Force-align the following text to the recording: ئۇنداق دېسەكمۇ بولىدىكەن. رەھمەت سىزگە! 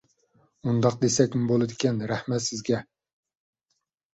ئۇنداق 0.69 0.95
دېسەكمۇ 1.03 1.43
بولىدىكەن. 1.51 2.01
رەھمەت 2.13 2.45
سىزگە! 2.47 2.83